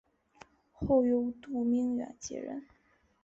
[0.71, 2.65] 后由杜明远接任。